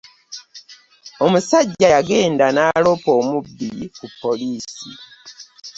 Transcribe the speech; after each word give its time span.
Omusajja 1.25 1.85
yagenda 1.95 2.45
naloopa 2.55 3.09
omubbi 3.19 3.71
ku 3.97 4.05
poliisi. 4.21 4.91